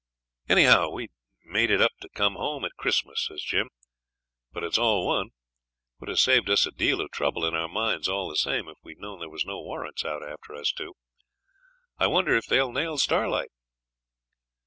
'Anyhow, 0.49 0.89
we'd 0.89 1.11
made 1.45 1.69
it 1.69 1.79
up 1.79 1.91
to 2.01 2.09
come 2.09 2.33
home 2.33 2.65
at 2.65 2.73
Christmas,' 2.75 3.27
says 3.27 3.43
Jim; 3.43 3.69
'but 4.51 4.63
it's 4.63 4.79
all 4.79 5.05
one. 5.05 5.27
It 5.27 5.31
would 5.99 6.09
have 6.09 6.17
saved 6.17 6.49
us 6.49 6.65
a 6.65 6.71
deal 6.71 7.01
of 7.01 7.11
trouble 7.11 7.45
in 7.45 7.53
our 7.53 7.67
minds 7.67 8.09
all 8.09 8.27
the 8.27 8.35
same 8.35 8.67
if 8.67 8.79
we'd 8.81 8.97
known 8.97 9.19
there 9.19 9.29
was 9.29 9.45
no 9.45 9.61
warrants 9.61 10.03
out 10.03 10.27
after 10.27 10.55
us 10.55 10.71
two. 10.71 10.95
I 11.99 12.07
wonder 12.07 12.35
if 12.35 12.47
they'll 12.47 12.71
nail 12.71 12.97
Starlight.' 12.97 13.51